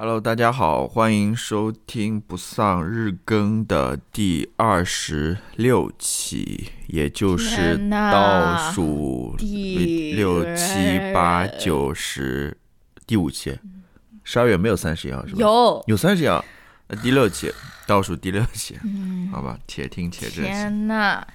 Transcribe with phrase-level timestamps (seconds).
[0.00, 12.56] Hello，大家好，欢迎收听不丧日更的第二十六期，也就是倒数第六七八九十
[13.08, 13.58] 第五期。
[14.22, 15.40] 十二月没有三十一号是吧？
[15.40, 16.44] 有，有三十一号，
[16.86, 17.52] 那第六期，
[17.84, 18.78] 倒数第六期，
[19.32, 20.52] 好吧，且听且珍惜。
[20.52, 21.26] 天呐！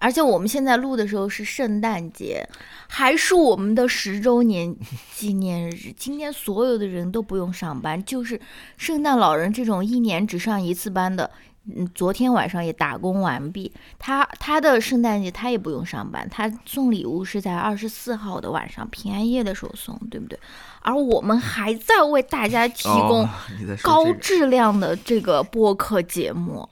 [0.00, 2.48] 而且我们现在录的时候是圣诞节，
[2.88, 4.74] 还是我们的十周年
[5.14, 5.92] 纪念日。
[5.94, 8.40] 今天所有的人都不用上班，就是
[8.78, 11.30] 圣诞老人这种一年只上一次班的，
[11.76, 13.70] 嗯，昨天晚上也打工完毕。
[13.98, 20.38] 他他的圣诞节他也不用上班，他送礼物是在二十四号的晚上平安夜的时候送，对不对？
[20.80, 23.28] 而我们还在为大家提供
[23.82, 26.66] 高质量的这个播客节目。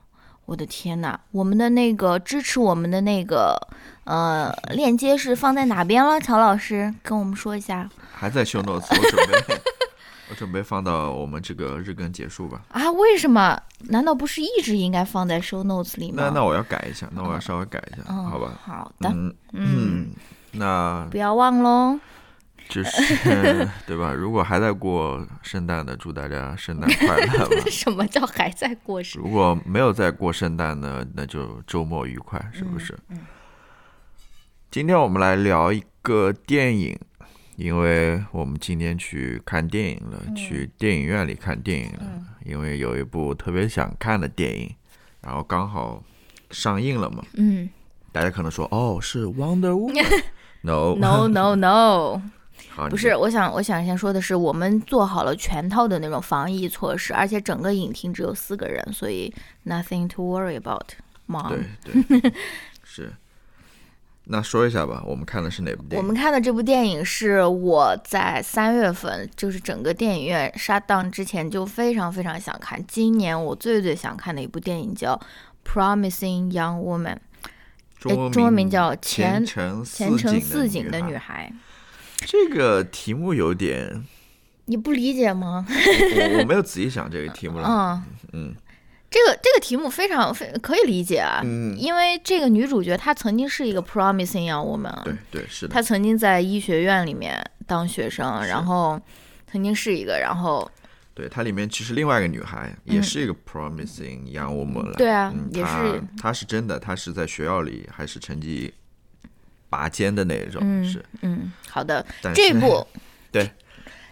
[0.48, 3.54] 我的天呐，我们的那个支持我们的那个
[4.04, 6.18] 呃链接是放在哪边了？
[6.18, 9.60] 乔老师跟我们说一下还在 show notes，我准备
[10.30, 12.62] 我准备放到我们这个日更结束吧。
[12.70, 12.90] 啊？
[12.92, 13.60] 为什么？
[13.90, 16.22] 难道不是一直应该放在 show notes 里吗？
[16.24, 18.58] 那那我要改一下，那我要稍微改一下，嗯，好吧？
[18.64, 20.06] 好的，嗯嗯，
[20.52, 22.00] 那不要忘喽。
[22.68, 23.16] 就是
[23.86, 24.12] 对吧？
[24.12, 27.64] 如果还在过圣诞的，祝大家圣诞快乐吧。
[27.70, 29.22] 什么叫还在过圣？
[29.22, 32.96] 如果没有在过圣诞呢，那就周末愉快，是不是？
[33.08, 33.18] 嗯
[34.70, 36.94] 今天我们来聊一个电影，
[37.56, 42.04] 因为我们今天去看电影了，去电影院里看电影了，
[42.44, 44.70] 因为有一部特别想看的电影，
[45.22, 46.04] 然后刚好
[46.50, 47.24] 上映了嘛。
[47.32, 47.70] 嗯
[48.12, 50.04] 大家可能说，哦，是 Wonder Woman。
[50.60, 52.20] No，no no no，
[52.78, 59.34] 好，不是，我想我想先说的是，我们做好了全套的那种防疫措施，而且整个影厅只有四个人，所以
[59.66, 60.92] nothing to worry about。
[61.26, 61.52] 忙。
[61.84, 62.32] 对对
[62.84, 63.12] 是。
[64.30, 65.98] 那说一下吧，我们看的是哪部电影？
[65.98, 75.18] 我们看的这部电影是我在三月份，就是整个电影院 shut down 之前就非常非常想看，今年我最最想看的一部电影叫
[75.68, 77.16] 《Promising Young Woman》，
[78.30, 81.52] 中文名叫前前程前程似似锦的女女孩。
[82.26, 84.04] 这个题目有点，
[84.66, 85.66] 你不理解吗？
[85.68, 87.66] 我我没有仔细想这个题目了。
[87.68, 88.02] 嗯。
[88.32, 88.54] 嗯。
[89.10, 99.00] 这个这个题目非常非可以理解啊，嗯，因为这个女主角她曾经是一个 promising young woman，啊对对是的，她曾经在医学院里面当学生，然后
[99.50, 100.70] 曾经是一个，然后
[101.14, 106.02] 对它里面其实另外一个女孩也是一个 promising young woman 对啊嗯，也她是。
[106.20, 108.74] 她是真的，她是在学校里还是成绩
[109.68, 111.04] 拔尖的那种，嗯是。
[111.22, 112.86] 嗯，好的，这部
[113.32, 113.50] 对，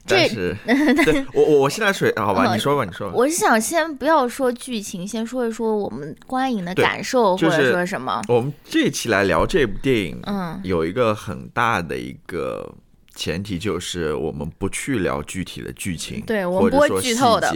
[0.07, 0.57] 这但是
[1.05, 3.15] 对我我我现在水好吧，哦你说吧，你说吧。
[3.17, 8.23] 我是想先不要说剧情，先说一说我们观影的感受，或者说什么。
[8.29, 12.73] 我们这期来聊这部电影，嗯有一个很大的一个
[13.15, 17.51] 前提，就是我们不去聊具体的剧情，对我们不会剧透的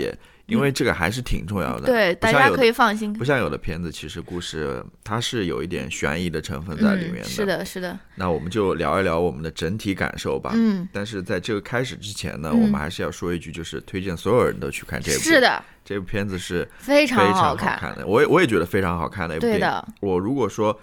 [0.51, 1.87] 因为这个还是挺重要的。
[1.87, 3.13] 对，大家可以放心。
[3.13, 10.51] 不像有的片子，其实故事它是有一点悬疑的成分在里面嗯，是的，是的，那我们就聊一聊我们的整体感受吧。
[10.55, 15.19] 嗯，但是在这个开始之前呢，嗯我们还是要说一句，就是推荐所有人都去看这部。
[15.19, 19.59] 是，的，这部片子是非非常好看的，我也我也觉得非常好看的一部电影。
[19.59, 20.79] 对的，我如果说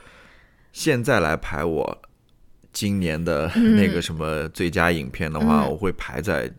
[0.72, 2.02] 现在来排我
[2.72, 6.52] 今年的那个什么最佳影片的话，嗯我会排在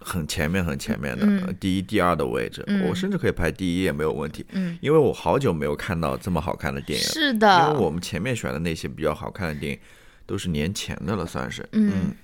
[0.00, 2.64] 很前面很前面的、第一、第二的位置。
[2.66, 9.78] 嗯我甚至可以排第一也没有问题，嗯，因为我好久没有看到这么好看的电影是的因，为我们前面选的那些比较好看的电影，
[10.26, 11.68] 都是年前的了，算是。
[11.72, 12.14] 嗯，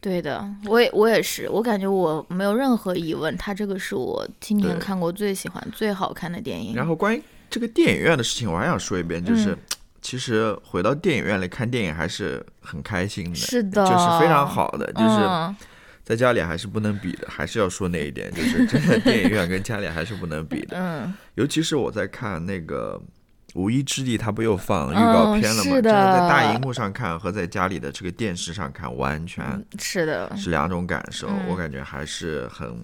[0.00, 6.74] 对的，我也我也是，我感觉我没有任何疑问，它这个是我今年看过最喜欢、最好看的电影。
[6.74, 9.58] 然后关于这个电影院的事情，我还想说一遍，就是、嗯
[10.04, 15.64] 其实回到电影院里看电影还是很开心的，是的，就是非常好的，就是。
[16.04, 20.76] 嗯在家里还是不能比的，还是要说那一点，就是真的电影院跟家里还是不能比的。
[20.78, 23.00] 嗯，尤其是我在看那个
[23.54, 25.70] 《无依之地》，它不又放预告片了吗？
[25.70, 29.42] 嗯是的真的在大荧幕上看和在家里的这个电视上看，完全
[29.78, 31.26] 是的，是两种感受。
[31.26, 32.76] 嗯我感觉还是很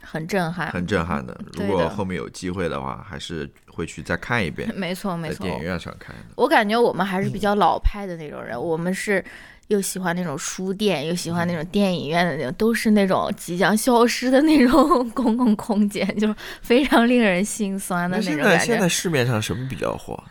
[0.00, 1.38] 很震撼，很震撼的。
[1.52, 5.58] 如果后面有机会的话，还是会去再看一遍，没错没错在电。
[5.58, 6.22] 影院上看的。
[6.36, 9.22] 我感觉我们还是比较老派的那种人，我们是
[9.68, 18.88] 又喜欢那种书店，又喜欢那种电影院的那种，都是那种即将消失的那种 公共空间，就是非常令人心酸的那那种感现在现在。
[18.88, 20.22] 市面上什么比较火？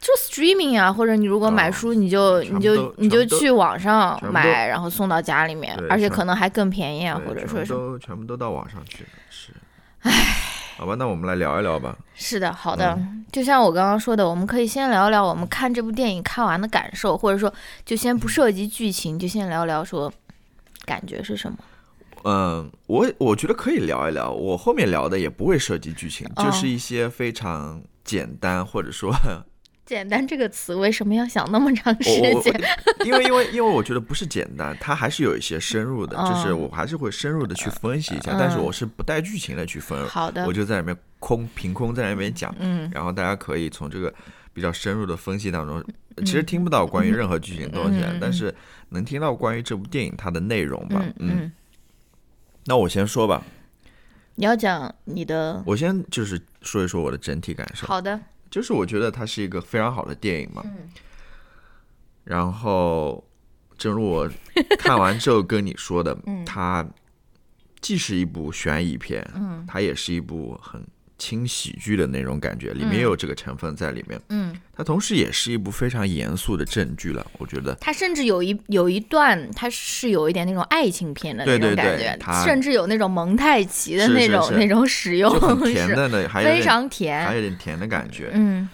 [0.00, 9.52] 就 streaming 啊，或者你如果买哦书，你就你就你就去网上买，然后送到家里面，而且可能还更便宜啊，或者说是都全部都到网上去，是。
[10.00, 10.10] 唉，
[10.80, 11.94] 好吧，那我们来聊一聊吧。
[12.14, 17.52] 是的，好的，嗯就像我刚刚说的，我们可以先聊聊我们看这部电影看完的感受，或者说
[17.84, 20.10] 就先不涉及剧情，就先聊聊说
[20.86, 21.58] 感觉是什么。
[22.24, 24.30] 嗯，我我觉得可以聊一聊。
[24.32, 29.14] 我后面聊的也不会涉及剧情，哦就是一些非常简单，或者说
[29.90, 32.54] 简单这个词为什么要想那么长时间？
[33.04, 36.56] 因为因为因为我觉得不是简单，它还是有一些深入的，就是哦。
[36.58, 40.46] 我还是会深入的去分析一下，嗯但是我是不带剧情的去分，好的。
[40.46, 42.88] 我就在里面空凭空在那边讲，嗯。
[42.94, 44.14] 然后大家可以从这个
[44.52, 45.84] 比较深入的分析当中，
[46.18, 48.54] 其实听不到关于任何剧情的东西，但是
[48.90, 51.02] 能听到关于这部电影它的内容吧。
[51.18, 51.30] 嗯。
[51.32, 51.52] 嗯，
[52.66, 53.42] 那我先说吧，
[54.36, 58.20] 你要讲你的我先就是说一说我的整体感受，好的，
[58.50, 60.62] 就是我觉得它是一个非常好的电影嘛。
[60.64, 60.88] 嗯。
[62.24, 63.24] 然后，
[63.78, 64.30] 正如我
[64.78, 66.44] 看完之后跟你说的，嗯。
[66.44, 66.86] 它
[67.80, 69.64] 既是一部悬疑片，嗯。
[69.66, 70.84] 它也是一部很
[71.20, 74.18] 轻喜剧的那种感觉，里面也有这个成分在里面。
[74.30, 77.76] 嗯，它同时也是一部非常严肃的正剧了，我觉得。
[77.80, 85.30] 它甚至有一有一段，它是有一点那种爱情片的那种感觉，甚至有那种蒙太奇的那种那种使用，
[85.64, 87.24] 甜是的呢，还有 非常甜。
[87.26, 88.30] 还有点甜的感觉。
[88.32, 88.66] 嗯，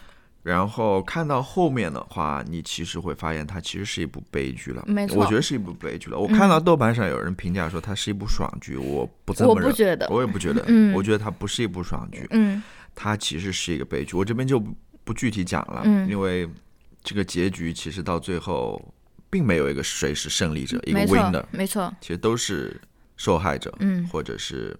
[0.46, 4.84] 然后看到后面的话，你其实会发现它其实是一部悲剧了。
[4.86, 6.16] 没错嗯我觉得是一部悲剧了。
[6.16, 10.06] 我看到豆瓣上有人评价说它是一部爽剧，我不这么我认，不觉得。
[10.08, 10.64] 我也不觉得。
[10.68, 12.62] 嗯我觉得它不是一部爽剧，嗯
[12.94, 14.16] 它其实是一个悲剧。
[14.16, 14.72] 我这边就不
[15.02, 16.48] 不具体讲了，嗯因为
[17.02, 18.80] 这个结局其实到最后
[19.28, 21.92] 并没有一个谁是胜利者，一个 winner，没错。
[22.00, 22.80] 其实都是
[23.16, 24.78] 受害者，嗯或者是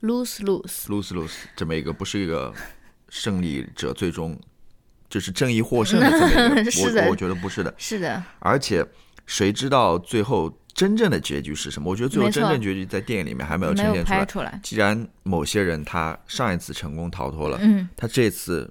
[0.00, 0.86] ，lose lose。
[0.86, 2.50] lose lose 这么一个不是一个
[3.10, 4.34] 胜利者最终
[5.14, 7.72] 就是正义获胜的这么一个， 是的我我觉得不是的。
[7.78, 8.84] 是的，而且
[9.26, 11.88] 谁知道最后真正的结局是什么？
[11.88, 14.24] 我觉得最后真正结局在电影里面还没有呈现出来。
[14.24, 14.60] 出来。
[14.60, 18.68] 既然某些人他上一次成功逃脱了，嗯，他这次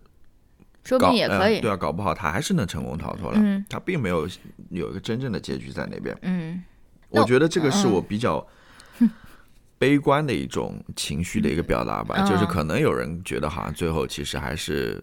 [0.84, 1.56] 说不搞定也可以。
[1.56, 3.40] 呃对啊，搞不好他还是能成功逃脱了。
[3.42, 4.28] 嗯他并没有
[4.70, 6.14] 有一个真正的结局在那边。
[6.24, 6.62] 嗯
[7.08, 8.46] 我觉得这个是嗯我比较
[9.78, 15.02] 悲观的一种情绪的一个表达吧，嗯就是可能有人觉得好像最后其实还是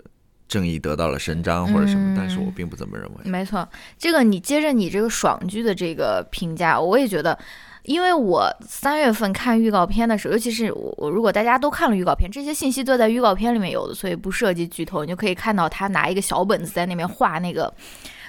[0.51, 3.31] 正义得到了伸张或者什么，嗯但是我并不这么认为。
[3.31, 3.67] 没错，
[3.97, 7.39] 这个你接着你这个爽剧的这个评价，我也觉得，
[7.85, 17.73] 因为我三月份看预告片的时候，尤其是我我如果大家都看了预告片，这些信息都在预告片里面有的，所以不涉及剧透，你就可以看到他拿一个小本子在那边画那个。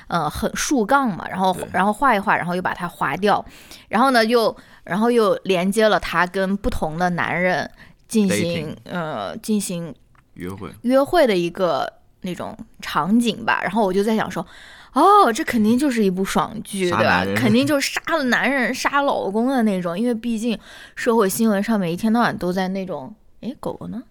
[0.07, 3.45] 呃，很竖杠嘛，然后然后画一画，然后又把它划掉，
[3.87, 4.53] 然后呢又
[4.83, 7.71] 然后又连接了他跟不同的男人
[8.09, 9.95] 进行呃进行
[10.33, 11.89] 约会，约会的一个
[12.21, 13.59] 那种场景吧。
[13.61, 14.45] 然后我就在想说，
[14.93, 20.57] 哦，这肯定就是一部爽剧，对吧肯定就是杀了男人、杀老公的那种，因为毕竟
[20.95, 24.01] 社会新闻上面一天到晚都在那种，哎，狗狗呢？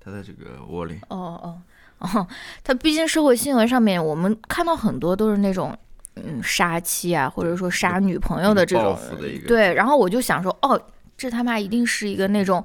[0.00, 1.58] 它在这个窝里，哦哦
[1.98, 2.26] 哦，
[2.62, 5.76] 它毕竟社会新闻上面我们看到很多都是那种。
[6.16, 8.96] 嗯，杀妻啊，或者说杀女朋友的这种
[9.48, 10.80] 对，然后我就想说，哦，
[11.16, 12.64] 这他妈一定是一个那种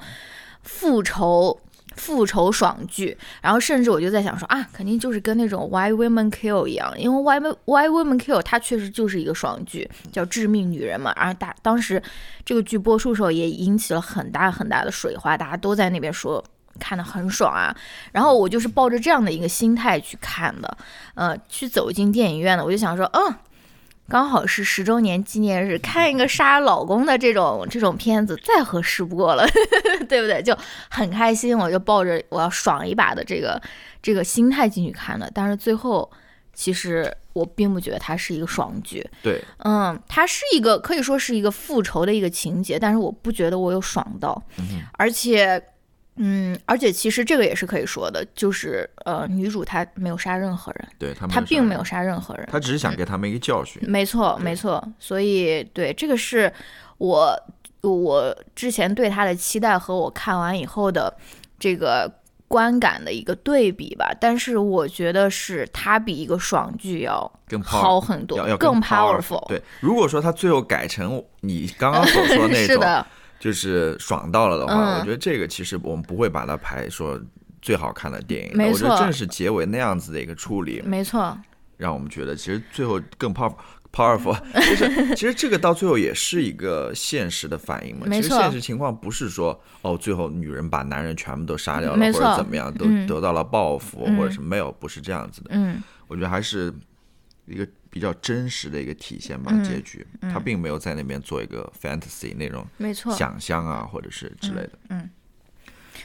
[0.62, 1.60] 复仇
[2.00, 12.02] 复仇爽剧，然后甚至我就在想说啊，肯定就是跟那种 Why Women Kill 一样，因为 Why Why Women Kill 它确实就是一个爽剧，叫《致命女人》嘛，然后大当时
[12.46, 16.44] 这个剧播出的时候也引起了很大很大的水花，大家都在那边说。
[16.80, 17.76] 看的很爽啊，
[18.14, 20.78] 然后我就是抱着这样的一个心态去看的，
[21.14, 23.36] 呃，去走进电影院的，我就想说，嗯，
[24.10, 29.48] 刚好是十周年纪念日，看一个杀老公的这种这种片子，再合适不过了，
[30.10, 30.42] 对不对？
[30.42, 30.58] 就
[30.90, 33.62] 很开心，我就抱着我要爽一把的这个
[34.02, 35.32] 这个心态进去看的。
[35.34, 36.10] 但是最后，
[36.54, 45.64] 其实我并不觉得它是一个爽剧，对，嗯，它是一个可以说是一个复仇的一个情节，但是我不觉得我有爽到，嗯而且。
[46.22, 53.82] 嗯，而且其实这个也是可以说的，就是呃，女主她没有杀任何人，对她她并没有杀杀任何人她，，只是想给他们一个教训。
[53.88, 56.52] 没错，没错，所以对这个是
[56.98, 57.34] 我
[57.82, 61.16] 我之前对他的期待和我看完以后的
[61.58, 62.12] 这个
[62.50, 64.12] 观感的一个对比吧。
[64.20, 69.48] 但是我觉得是它比一个爽剧要更好很多，更 powerful。
[69.48, 73.08] 对，如果说他最后改成你刚刚所说的 那种，是的，
[73.40, 77.20] 就是爽到了的话，嗯我觉得这个其实我们不会把它排说
[77.62, 78.58] 最好看的电影。
[78.58, 81.38] 没错我觉得正是结尾那样子的一个处理，没错，
[81.78, 83.54] 让我们觉得其实最后更 power
[83.92, 88.06] powerful， 就是其实这个到最后也是一个现实的反应嘛。
[88.12, 95.50] 其实现实情况不是说哦，最后女人把男人全部都杀掉了，或者怎么样，都嗯得到了报复、嗯或者是没有，不是这样子的。
[95.54, 96.74] 嗯我觉得还是
[97.46, 104.72] 一个比较真实的一个体现吧，嗯结局，他并没有在那边做一个 fantasy 那种没错，想象啊，或者是之类的。
[104.90, 105.10] 嗯。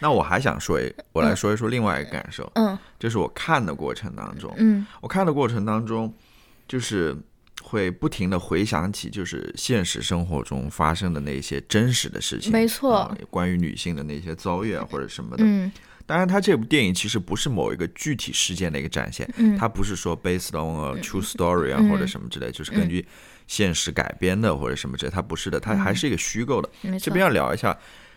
[0.01, 4.87] 那我还想说一，我来说一说另外一个感受，嗯就是我看的过程当中，嗯。
[5.01, 6.13] 我看的过程当中，
[6.67, 7.17] 就是
[7.63, 12.97] 会不停的回想起，就是现实生活中发生的那些真实的事情，没错。
[12.97, 15.45] 啊关于女性的那些遭遇啊或者什么的。
[15.47, 15.71] 嗯
[16.07, 19.57] 当然，它这部电影其实不是某一个具体事件的一个展现，嗯。
[19.57, 21.89] 它不是说 based on a true story 啊、嗯。
[21.89, 23.07] 或者什么之类，就是根据
[23.47, 26.69] 现实改编的或者什么之类，它不是的，它还是一个虚构的。
[26.99, 27.77] 这边要聊一下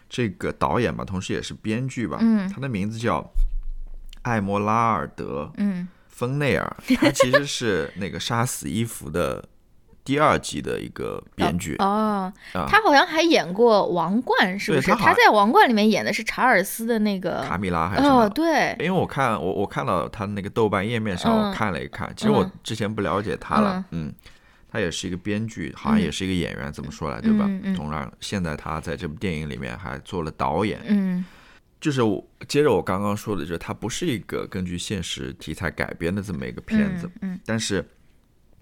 [0.09, 2.49] 这个导演吧，同时也是编剧吧，嗯。
[2.49, 3.25] 他的名字叫
[4.23, 9.47] 艾莫拉尔德嗯芬内尔，他其实是那个《杀死伊芙》的
[10.07, 11.75] 第二集的一个编剧。
[11.79, 12.65] 哦，啊。
[12.69, 14.89] 他好像还演过《王冠》，是不是？
[14.89, 18.23] 他他在《王冠》里面演的是查尔斯的那个卡米拉还是什么？
[18.23, 21.49] 哦，对，因为我看我我看到他那个豆瓣页面上，嗯。
[21.49, 24.13] 我看了一看，其实我嗯之前不了解他了，嗯，
[24.71, 27.43] 他也是一个编剧，好像也是一个演员，怎么说来，对吧？
[27.45, 27.75] 嗯嗯？
[27.75, 31.25] 同样，现在他在这部电影里面还做了导演，嗯。
[31.79, 37.37] 就是我接着我刚刚说的，就是它不是一个根据现实题材改编的这么一个片子，嗯。
[37.45, 37.85] 但是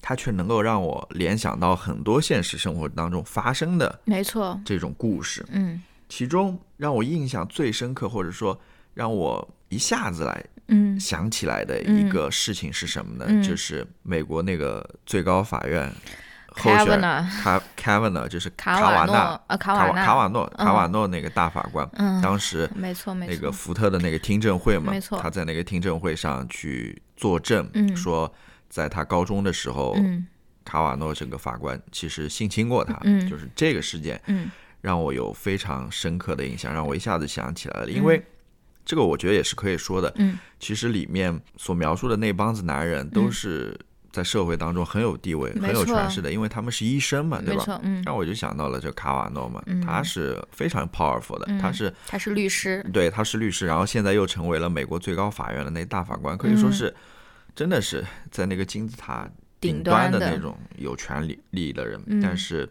[0.01, 5.45] 它却能够让我联想到很多现实生活当中发生的没错，这种故事。
[5.51, 8.59] 嗯其中让我印象最深刻，或者说
[8.93, 13.25] 让我一下子来嗯想起来的一个事情是什么呢？
[13.27, 15.91] 嗯就是美国那个最高法院
[16.51, 28.31] 候选 Kavanaugh 卡 Kavanaugh 就是卡瓦纳瓦诺呃卡瓦纳卡卡瓦诺嗯卡瓦诺那个大法官，嗯当时没错没错，那个福特的那个听证会嘛，没错他在那个听证会上去作证，嗯说
[28.69, 30.27] 在他高中的时候，嗯。
[30.63, 33.29] 卡瓦诺这个法官其实性侵过他，嗯。
[33.29, 34.49] 就是这个事件嗯。
[34.81, 38.23] 让我有非常深刻的印象，让我一下子想起来了，因为
[38.83, 40.37] 这个我觉得也是可以说的，嗯。
[40.59, 43.77] 其实里面所描述的那帮子男人都是
[44.11, 47.79] 在社会当中很有地位、没很有权势的，因为他们是医生嘛，对吧？
[47.83, 49.81] 嗯，那我就想到了这卡瓦诺嘛，嗯。
[49.81, 51.59] 他是非常 powerful 的，嗯。
[51.59, 56.91] 他是他是律师，对，他是律师，然后现在又成为了美国最高法院的那大法官，可以说是、
[57.55, 59.27] 真的是在那个金字塔
[59.61, 61.99] 顶端端的那种有权利利益的人。
[62.07, 62.69] 嗯但是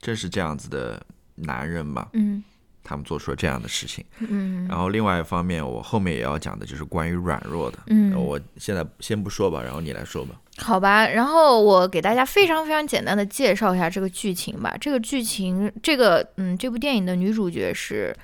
[0.00, 1.02] 正是这样子的
[1.34, 2.44] 男人嘛，嗯
[2.84, 4.04] 他们做出了这样的事情。
[4.20, 7.78] 嗯然后另外一方面，我后面也要讲的就是关于软弱的。
[7.86, 10.34] 嗯我现在先不说吧，然后你来说吧。
[10.58, 14.74] 好吧，然后我给大家非常非常简单的介绍一下这个剧情吧。
[14.80, 18.14] 这个剧情，这个嗯，这部电影的女主角是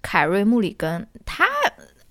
[0.00, 1.44] 凯瑞·穆里根，她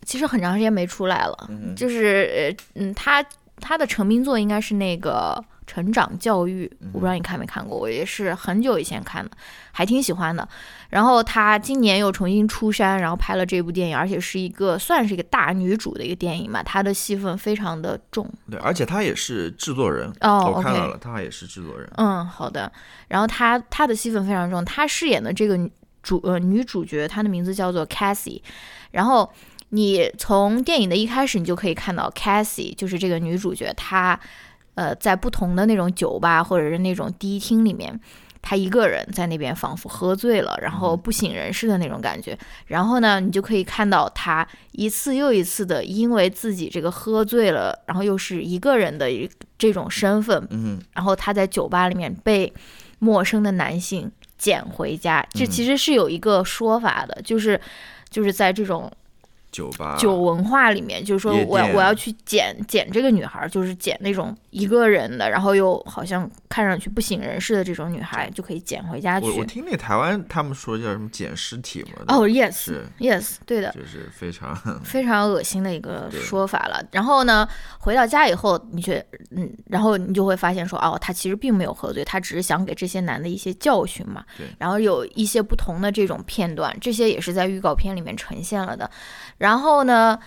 [0.05, 3.25] 其实很长时间没出来了，嗯就是呃嗯，她
[3.61, 9.31] 她的成名作应该是那个《成长教育》，我不知道你看没看过，我也是很久以前看的，
[9.71, 10.45] 还挺喜欢的。
[10.89, 18.29] 然后他今年又重新出山，然后拍了这部电影，而且是一个算是一个大女主的一个电影嘛，她的戏份非常的重。
[18.49, 20.11] 对，而且他也是制作人。
[20.19, 21.89] 哦我看到了，他也是制作人。
[21.95, 22.69] 嗯，好的。
[23.07, 25.57] 然后她她的戏份非常重，她饰演的这个
[26.03, 28.41] 主呃女主角，她的名字叫做 Cassie。
[28.91, 29.31] 然后
[29.71, 34.17] 你从电影的一开始，你就可以看到 Cassie 就是这个女主角，她
[34.75, 37.99] 呃在不同的那种酒吧或者是那种迪厅里面。
[38.43, 42.35] 她一个人在那边，仿佛喝醉了，然后不省人事的那种感觉。
[42.65, 49.07] 然后呢，你就可以看到她一次又一次的，因为自己这个喝醉了，然后又是一个人的
[49.59, 52.51] 这种身份，嗯然后她在酒吧里面被
[52.97, 57.61] 陌生的男性捡回家，这其实是有一个说法的，就是
[58.09, 58.91] 就是在这种
[59.51, 69.35] 酒吧酒文化里面，就是说我要我要去捡捡这个女孩，就是捡那种一个人的，然后又好像看上去不省人事的这种女孩，就可以捡回家去我。
[69.37, 72.05] 我听那台湾他们说叫什么捡尸体嘛？
[72.07, 76.81] 哦，yes，yes，对的，就是非常 非常恶心的一个说法了。
[76.91, 77.47] 然后呢，
[77.79, 84.23] 回到家以后，你却嗯，然后你就会发现说，哦，他其实并没有喝醉，他只是想给这些男的一些教训嘛。
[84.37, 88.89] 对然后有一些不同的这种片段，这些也是在预告片里面呈现了的。
[89.41, 90.17] 然后呢，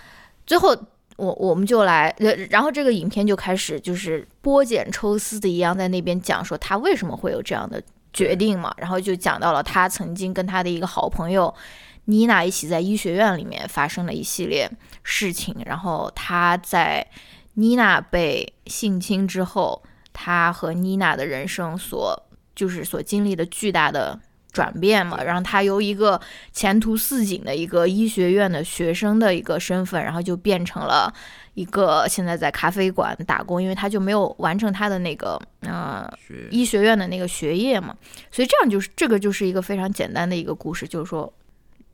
[0.45, 0.77] 最后。
[1.17, 7.81] 我我们就来，呃，然后这个影片就开始就是剥茧抽丝的一样，在那边讲说他为什么会有这样的
[8.11, 11.55] 决定嘛，然后就讲到了他曾经跟他的一个好朋友
[12.03, 14.69] 妮娜一起在医学院里面发生了一系列
[15.03, 17.07] 事情，然后他在
[17.53, 19.81] 妮娜被性侵之后，
[20.11, 22.21] 他和妮娜的人生所
[22.53, 24.19] 就是所经历的巨大的
[24.55, 26.19] 转变嘛，然后他由一个
[26.53, 31.13] 前途似锦的一个医学院的学生的一个身份，然后就变成了
[31.55, 37.93] 一个现在在咖啡馆打工，因为他就没有完成他的那个呃学医学院的那个学业嘛，
[38.31, 41.31] 所以这样就是这个就是一个非常简单的一个故事，就是说，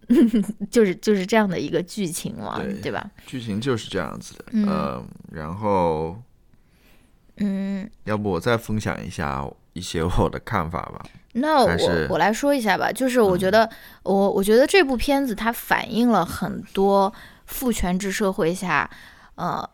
[0.70, 3.10] 就是就是这样的一个剧情嘛，对对吧？
[3.26, 4.46] 剧情就是这样子的。
[4.52, 6.22] 嗯呃然后
[7.38, 11.04] 嗯，要不我再分享一下一些我的看法吧。
[11.34, 13.70] 那我我来说一下吧，就是我觉得、
[14.04, 17.14] 我我觉得这部片子它反映了很多
[17.46, 18.90] 父权制社会下，
[19.36, 19.68] 呃，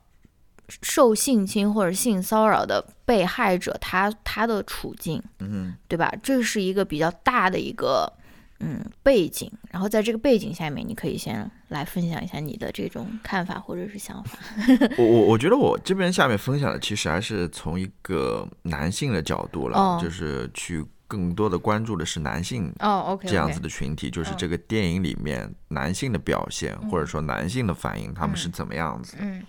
[0.82, 6.14] 受性侵或者性骚扰的被害者他他的处境，嗯对吧？
[6.22, 8.12] 这是一个比较大的一个
[8.60, 14.38] 嗯背景，然后在这个背景下面，你可以先来分享一下你的这种看法或者是想法。
[14.98, 29.16] 我我我觉得我这边下面分享的其实还是从一个男性的角度了，哦就是去更多的关注的是男性哦，OK，这样子的群体，就是这个电影里面男性的表现，或者说男性的反应，他们是怎么样子？
[29.20, 29.42] 嗯，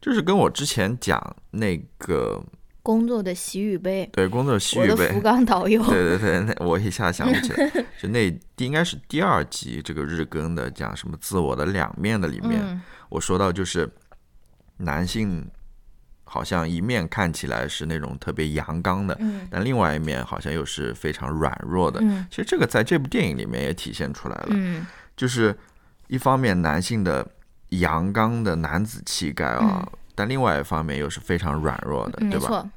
[0.00, 2.42] 就是跟我之前讲那个
[2.82, 12.80] 工作的喜与悲，对工作的喜与悲我的福，冈导游， 对对对，那我一下想不起来， 就那应该是第二集这个日更的讲什么自我的两面的里面，嗯。
[13.10, 13.90] 我说到就是
[14.76, 15.48] 男性
[16.28, 19.48] 好像一面看起来是那种特别阳刚的，嗯。
[19.50, 21.98] 但另外一面好像又是非常软弱的。
[22.02, 22.26] 嗯。
[22.30, 24.86] 其实这个在这部电影里面也体现出来了，嗯。
[25.16, 25.56] 就是
[26.06, 27.26] 一方面男性的
[27.70, 32.36] 阳刚的男子气概啊，但另外一方面又是非常软弱的，对吧？
[32.36, 32.70] 嗯没错，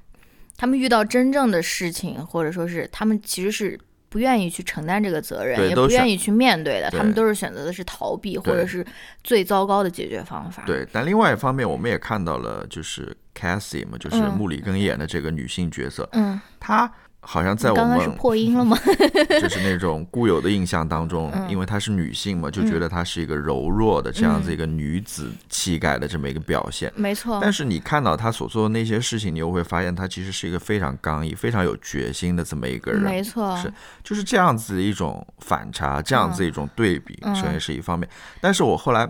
[0.57, 3.79] 他们遇到真正的事情，或者说是他们其实是
[4.11, 6.99] 不愿意去承担这个责任，也不愿意去面对的，对。
[6.99, 8.85] 他们都是选择的是逃避，或者是
[9.23, 14.35] 最糟糕的解决方法。，对，但另外一方面，我们也看到了，就是 Cassie 嘛，就是嗯。
[14.37, 16.91] 穆里根演的这个女性角色，嗯，她
[17.23, 18.75] 好像在我们刚刚是们破音了吗？
[19.39, 26.91] 就是那种固有的印象当中，嗯因为她是女性嘛，就觉得她是一个柔弱的这样子一个女子气概的这么一个表现。
[26.95, 33.01] 没错，但是你看到她所做的那些事情，你又会发现她其实是一个非常刚毅、非常有决心的这么一个人。
[33.01, 33.71] 没错，是
[34.03, 38.09] 就是这样子的一种反差，这样子一种对比，嗯首先是一方面。
[38.41, 39.07] 但是我后来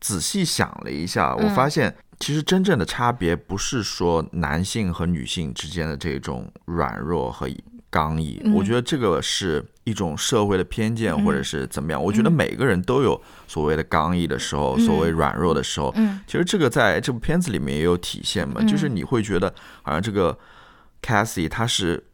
[0.00, 7.48] 仔细想了一下，嗯我发现其实真正的差别不是说男性和女性之间的这种软弱和
[7.90, 12.02] 刚毅，嗯我觉得这个是一种社会的偏见或者是怎么样。
[12.02, 15.92] 我觉得每个人都有所谓的刚毅的时候，嗯所谓软弱的时候。
[15.96, 19.52] 嗯其实这个在这部片子里面也有体现嘛，就是你会觉得
[19.82, 20.38] 好像这个
[21.02, 22.04] Cassie 她是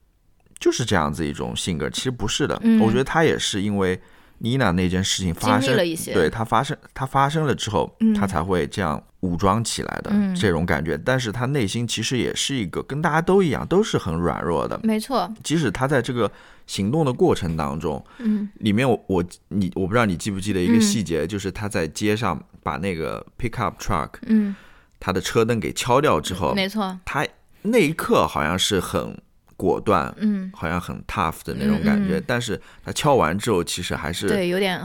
[0.60, 2.56] 就是这样子一种性格，其实不是的。
[2.62, 4.00] 嗯我觉得她也是因为
[4.38, 6.12] 妮娜那件事情发生，了一些。
[6.12, 8.14] 对她发生，她发生了之后，嗯。
[8.14, 10.34] 她才会这样武装起来的、嗯。
[10.34, 10.98] 这种感觉。
[10.98, 14.78] 但是她内心其实也是一个跟大家都一样，都是很软弱的。
[14.82, 16.30] 没错，即使她在这个
[16.66, 18.48] 行动的过程当中，嗯。
[18.60, 20.80] 里面我我你我不知道你记不记得一个嗯。
[20.80, 24.54] 细节，就是她在街上把那个 pickup truck 嗯，
[24.98, 27.26] 他的车灯给敲掉之后，没错，他
[27.60, 29.20] 那一刻好像是很
[29.56, 32.18] 果断，嗯，好像很 tough 的那种感觉。
[32.18, 34.80] 嗯嗯但是他敲完之后，其实还是对，有点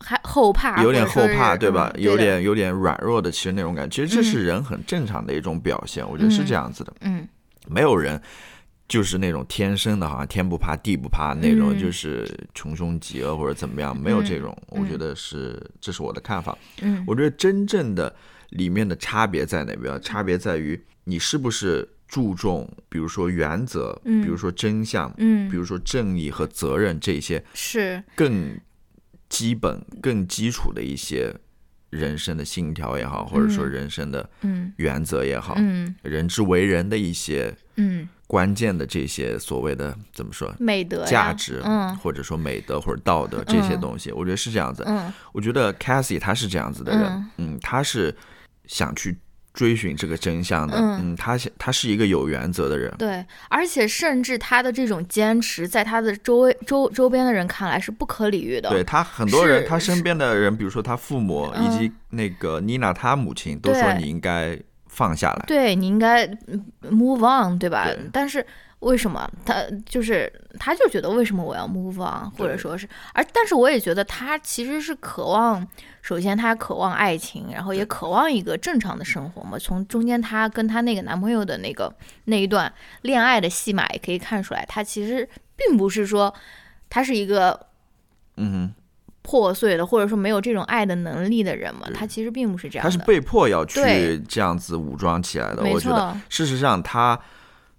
[0.00, 1.92] 还后怕，有点后怕，对吧？
[1.96, 6.08] 有点有点软弱的，其实那种感觉，其实这是人很正常的一种表现。
[6.08, 7.26] 我觉得是这样子的，嗯
[7.68, 8.20] 没有人。
[8.88, 12.24] 就是那种天生的，好像天不怕地不怕那种，嗯就是
[12.54, 14.56] 穷凶极恶或者怎么样，没有这种。
[14.70, 16.56] 嗯我觉得是，这是我的看法。
[16.82, 18.14] 嗯我觉得真正的
[18.50, 20.00] 里面的差别在哪边？
[20.00, 24.22] 差别在于你是不是注重，比如说原则，嗯。
[24.22, 25.50] 比如说真相，嗯。
[25.50, 28.02] 比如说正义和责任这些是。
[28.14, 28.58] 更
[29.28, 31.34] 基本、更基础的一些
[31.90, 33.70] 人生的信条也好，或者说嗯。
[33.70, 34.72] 人生的嗯。
[34.76, 35.94] 原则也好，嗯。
[36.02, 38.08] 人之为人的一些嗯。
[38.28, 40.52] 关键的这些所谓的怎么说？
[40.58, 41.96] 美德价值，嗯。
[41.96, 44.82] 或者说美德或者道德这些东西，我觉得是这样子。
[44.86, 45.12] 嗯。
[45.32, 47.30] 我觉得 Cassie 她是这样子的人，嗯。
[47.54, 48.14] 嗯，她是
[48.66, 49.16] 想去
[49.56, 51.00] 追寻这个真相的，嗯。
[51.00, 58.68] 嗯他他是一个有原则的人，对，而且甚至他的这种坚持，在他的周围周周边的人看来是不可理喻的。
[58.68, 61.64] 对他很多人，他身边的人，比如说他父母嗯。
[61.64, 67.86] 以及那个妮娜她母亲，都说你应该放下来，对你应该嗯 move on，对吧？
[67.86, 67.98] 对。
[68.12, 68.44] 但是
[68.80, 75.66] 为什么他就是他就觉得为什么我要 move on，或者说是，而但是我也觉得他其实是渴望，
[76.02, 79.58] 首先他渴望爱情，然后也渴望一个正常的生活嘛。
[79.58, 81.92] 从中间他跟他那个男朋友的那个
[82.26, 86.32] 那一段恋爱的戏码也可以看出来，他其实并不是说
[86.90, 87.58] 他是一个
[88.36, 88.72] 嗯
[89.22, 91.86] 破碎的，或者说没有这种爱的能力的人嘛。
[91.86, 97.18] 对他其实并不是这，样的，她是被迫要去这样子武装起来的，我觉得，事实上她。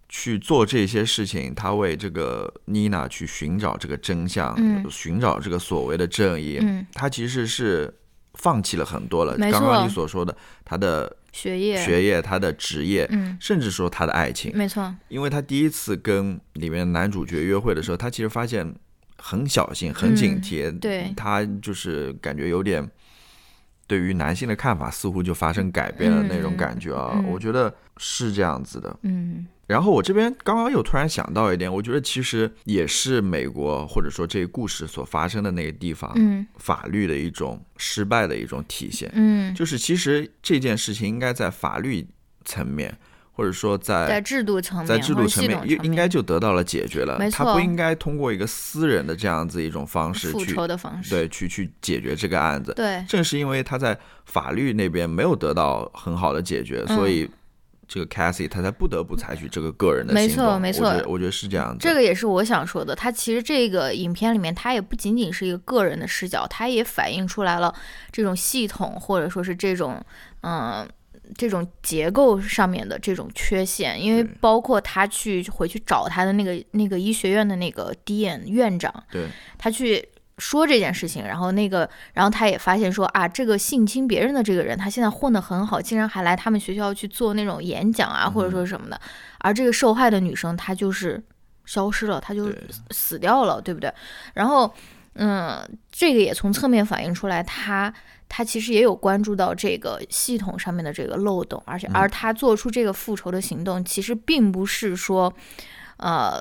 [0.10, 4.86] 去做这些事情，他为这个妮娜去寻找这个真相，嗯。
[4.90, 7.94] 寻找这个所谓的正义，嗯，他其实是
[8.36, 9.38] 放弃了很多了。
[9.38, 18.74] 刚刚你所说的，他的学业，学业、他的职业，嗯，甚至说他的爱情，没错，因为他第一次跟里面男主角约会的时候，他其实发现
[19.18, 21.14] 很小心、很警惕，嗯对。
[21.16, 22.90] 他就是感觉有点。
[23.90, 29.00] 对于男性的看法似乎就发生改变了那种感觉啊，我觉得是这样子的。
[29.04, 39.12] 嗯然后我这边刚刚又突然想到一点，我觉得其实也是美国或者说这个故事所发生的那个地方，嗯法律的一种失败的一种体现。
[39.14, 42.08] 嗯就是其实这件事情应该在法律
[42.46, 42.98] 层面，
[43.34, 47.20] 或者说在在制度层面，在制度层面应应该就得到了解决了。
[47.20, 52.74] 没错，他不应该通过一个私人的这样子一种方式复仇的方式，对，去去解决这个案子。
[52.74, 57.30] 对，正是因为他在法律那边没有得到很好的解决，所以。
[57.88, 61.78] 这个 Cassie 他才不得不采取这个个人的行动，没错没错，我觉得是这样子。
[61.80, 62.94] 这个也是我想说的。
[62.94, 67.74] 他其实这个影片里面，他也不仅仅是一个个人的视角，他也反映出来了
[68.12, 70.04] 这种系统或者说是这种
[70.42, 70.86] 嗯
[71.36, 74.04] 这种结构上面的这种缺陷。
[74.04, 80.08] 因为包括他去回去找他的那个那个医学院的那个 Dean 院长，对，他去。
[80.38, 89.00] 说这件事情，然后那个，然后他也发现说啊，这个性侵别人的这个人，他现在混得很好，竟然还来他们学校去做那种演讲啊，或者说什么的。
[89.40, 91.22] 而这个受害的女生，她就是
[91.66, 92.52] 消失了，她就
[92.92, 93.92] 死掉了，对不对？
[94.34, 94.72] 然后，
[95.16, 95.60] 嗯，
[95.92, 97.92] 这个也从侧面反映出来，他
[98.30, 105.34] 他其实也有关注到这个系统上面的这个漏洞，而且而他做出这个复仇的行动，其实并不是说，
[105.98, 106.40] 呃，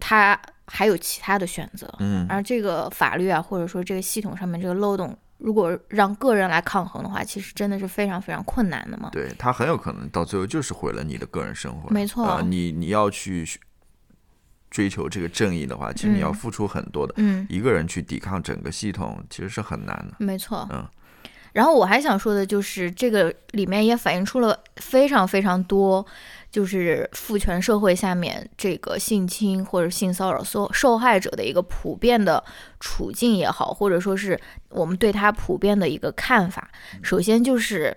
[0.00, 0.40] 他。
[0.72, 9.08] 还有其他的选择，嗯，而这个法律啊，或者说这个系统上面这个漏洞，如果让个人来抗衡的话，其实真的是非常非常困难的嘛。
[9.10, 11.90] 对他很有可能到最后就是毁了你的个人生活。
[11.90, 13.44] 没错，你你要去
[14.70, 17.14] 追求这个正义的话，其实你要付出很多的。
[17.16, 20.24] 嗯，一个人去抵抗整个系统，其实是很难的。
[20.24, 20.86] 没错，嗯。
[21.52, 26.04] 然后我还想说的就是，这个里面也反映出了非常非常多。
[26.50, 32.42] 就是父权社会下面这个性侵或者性骚扰受受害者的一个普遍的
[32.80, 34.36] 处境也好，或者说是
[34.70, 36.68] 我们对他普遍的一个看法。
[37.04, 37.96] 首先就是，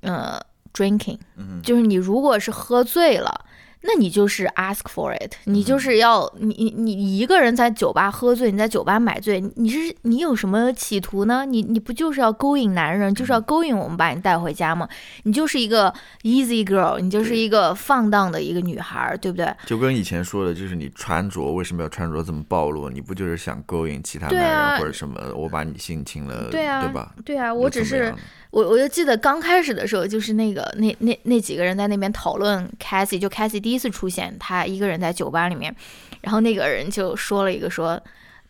[0.00, 0.40] 呃
[0.72, 1.18] ，drinking，
[1.62, 3.44] 就是你如果是喝醉了。
[3.82, 11.44] 那你就是 ask for it，你就是要你你你一个人在酒吧喝醉，你在酒吧买醉，你是你有什么企图呢？
[11.44, 14.88] 你你不就是要勾引男人，就是要勾引我们把你带回家吗？
[15.24, 15.92] 你就是一个
[16.22, 19.52] easy girl，你就是一个放荡的一个女孩，对不对？
[19.66, 22.88] 就跟以前说的，就是你穿着为什么要穿着这么暴露？
[22.88, 25.20] 你不就是想勾引其他男人或者什么？
[25.34, 27.14] 我把你性侵了，对啊，对吧？
[27.24, 28.14] 对啊，我只是。
[28.52, 35.74] 我我就记得刚开始的时候，就是那个那那那几个人在那边讨论 c a s i e 就 c a s i e 第一次出现，他一个人在酒吧里面，
[36.20, 38.00] 然后那个人就说了一个说。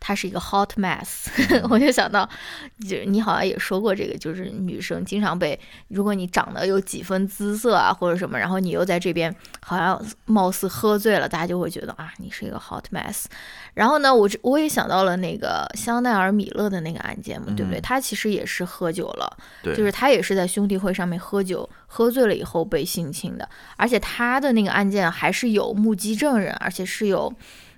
[0.05, 1.29] 他是一个 hot mess，
[1.71, 2.29] 我就想到，
[2.89, 13.27] 就你好像也说过这个，就是女生经常被，如果你长得有几分姿色啊或者什么，然后你又在这边好像貌似喝醉了，大家就会觉得啊，你是一个 hot mess。
[13.75, 17.81] 然后呢，我这我也想到了那个香奈儿米勒的那个案件嘛，对不对？
[17.81, 19.37] 他其实也是喝酒了，
[19.77, 27.33] 就是他也是在兄弟会上面喝酒，喝醉了以后被性侵的，而且他的那个案件还是有目击证人，而且是有。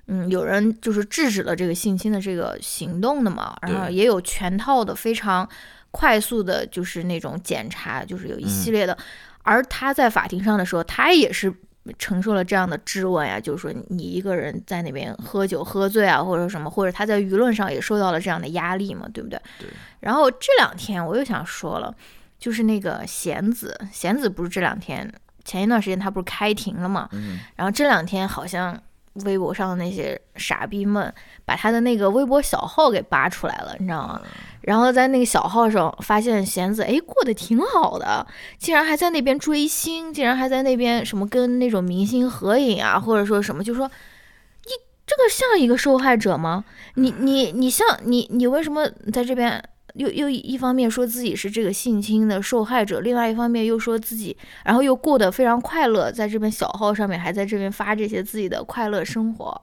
[0.06, 5.48] 嗯，有人就是制止了这个性侵的这个行动的嘛，然后也有全套的非常
[5.90, 8.96] 快速的，就是那种检查，就是有一系列的。
[9.42, 11.50] 而他在法庭上的时候，他也是
[11.98, 19.40] 承受了这样的质问呀，就是说你一个人在那边喝酒喝醉啊，或者什么，或者他在舆论上也受到了这样的压力嘛，对不对？
[19.58, 19.68] 对。
[20.00, 21.94] 然后这两天我又想说了，
[22.38, 25.10] 就是那个贤子，贤子不是这两天
[25.44, 27.08] 前一段时间他不是开庭了嘛？
[27.12, 27.40] 嗯。
[27.56, 28.78] 然后这两天好像。
[29.24, 31.12] 微博上的那些傻逼们，
[31.44, 34.20] 把他的那个微博小号给扒出来了，你知道吗？
[34.60, 38.26] 然后在那个小号上发现弦子，哎，过得挺好的，
[38.58, 44.72] 竟然还在那边追星，竟然还在那边什么跟那种明星合影啊，或者说什么，就说你
[45.06, 46.64] 这个像一个受害者吗？
[46.94, 49.62] 你你你像你你为什么在这边？
[49.94, 59.62] 又又一方面说自己是这个性侵的受害者，另外一方面又说自己，然后又过得非常快乐，在这边小号上面还在这边发这些自己的快乐生活，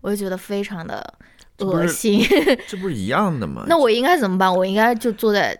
[0.00, 1.14] 我就觉得非常的
[1.58, 2.24] 恶心。
[2.68, 3.64] 这不是一样的吗？
[3.66, 4.54] 那我应该怎么办？
[4.54, 5.58] 我应该就坐在，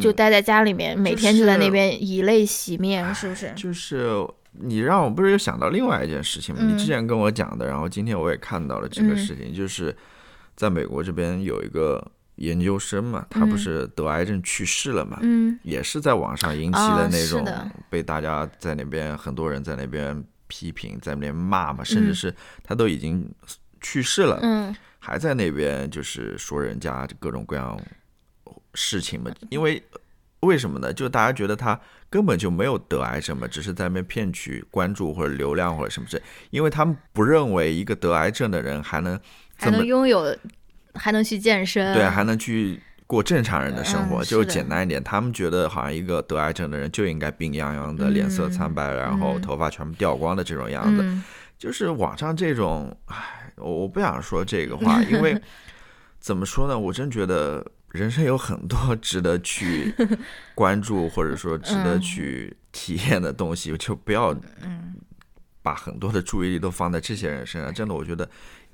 [0.00, 3.52] 就待在家里面，每天就在那边以泪洗面，是不是？
[3.54, 6.60] 就是你让我不是又想到另外一件事情吗？
[6.64, 9.96] 你之前跟我讲的，然后今天我也看到了这个事情，就是
[10.56, 12.04] 在美国这边有一个。
[12.40, 15.18] 研究生嘛，他不是得癌症去世了嘛？
[15.20, 17.46] 嗯，也是在网上引起的那种，
[17.90, 23.30] 被大家在那边很多人在那边批评，在那边骂嘛，甚至是他都已经
[23.82, 27.78] 去世了，嗯，还在那边就是说人家各种各样
[28.72, 29.30] 事情嘛。
[29.50, 29.82] 因为
[30.40, 30.90] 为什么呢？
[30.90, 36.20] 就大家觉得他根本就没有得癌症嘛，只是在那边骗取关注或者流量或者什么事。
[36.48, 39.20] 因为他们不认为一个得癌症的人还能
[39.56, 40.34] 还能拥有。
[40.94, 45.02] 还能去健身，对，还能去过正常人的生活，就是简单一点。
[45.02, 51.04] 他们觉得好像一个得癌症的人就应该病殃殃的，脸色苍白，然后头发全部掉光的这种样子。
[51.58, 55.38] 就是网上这种，唉，我我不想说这个话，因为
[56.18, 56.78] 怎么说呢？
[56.78, 59.94] 我真觉得人生有很多 值得去
[60.54, 64.34] 关注，或者说值得去体验的东西，就不要
[65.60, 67.74] 把很多的注意力都放在这些人身上。
[67.74, 68.26] 真的，我觉得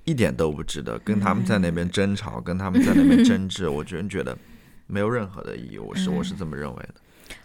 [0.07, 0.99] 一点都不值得。
[1.01, 4.35] 跟他们在那边争吵，跟他们在那边 争执，我真觉得
[4.87, 5.79] 没有任何的意义。
[5.79, 6.95] 我是我是这么认为的。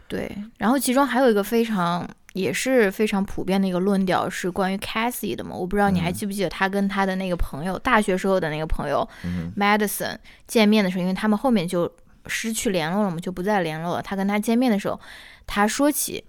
[0.07, 9.07] 对，然后其中还有一个非常也是非常普遍的一个论调是关于 Cassie 的嘛，我不知道你还记不记得他跟他的那个朋友，大学时候的那个朋友
[9.57, 11.89] Madison 见面的时候，因为他们后面就
[12.27, 14.01] 失去联络了嘛，就不再联络了。
[14.01, 14.99] 他跟他见面的时候，
[15.47, 16.23] 他说起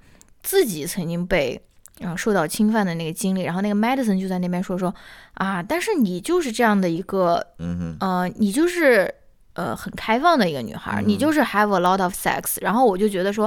[0.45, 1.61] 自己曾经被
[2.01, 4.95] 嗯受到侵犯的那个经历，然后那个 Madison 就在那边说说
[5.35, 9.15] 啊，但是你就是这样的一个，嗯呃，你就是。
[9.55, 13.45] 呃，很开放的一个女孩，你就是 have a lot of sex，然后我就觉得说，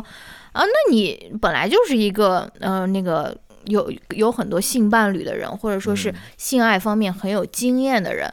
[0.51, 8.31] 啊，那你本来就是一个呃那个有有很多性伴侣的人，或者说是性爱方面很有经验的人，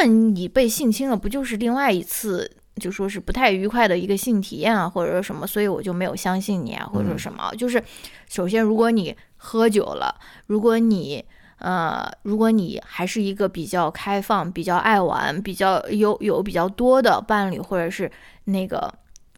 [0.00, 7.84] 那你被性侵了，不就是另外一次就说是不太愉快的一个性体验啊，或者说什么，所以我就没有相信你啊，或者说什么，就是
[8.30, 10.14] 首先如果你喝酒了，
[10.46, 11.24] 如果你。
[11.62, 18.10] 呃，如果你还是一个比较开放、比较爱玩、比较有有比较多的伴侣，或者是
[18.44, 18.90] 那个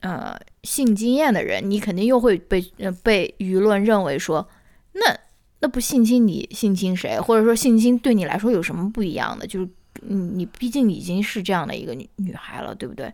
[0.03, 4.49] 呃性经验的人，你肯定又会被呃被舆论认为说，
[4.93, 5.19] 那
[5.59, 7.19] 那不性侵你性侵谁？
[7.19, 9.45] 或者说性侵对你来说有什么不一样的？
[9.45, 9.69] 就是
[10.03, 13.13] 你你毕竟已经是这样的一个女女孩了，对不对？